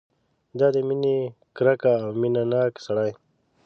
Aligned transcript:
دا 0.59 0.67
د 0.75 0.77
مینې 0.87 1.17
ګرګه 1.57 1.93
او 2.03 2.09
مینه 2.21 2.43
ناک 2.51 2.73
سړی. 2.85 3.11